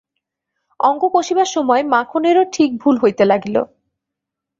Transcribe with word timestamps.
অংশ 0.79 1.03
কষিবার 1.13 1.49
সময় 1.55 1.83
মাখনেরও 1.85 2.43
ঠিক 2.53 2.69
ভুল 2.81 2.95
হইতে 3.03 3.23
লাগিল। 3.25 3.55